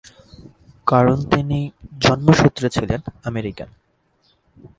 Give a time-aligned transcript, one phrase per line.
[0.87, 1.59] কারণ তিনি
[1.99, 3.69] জন্মসূত্রে ছিলেন আমেরিকান।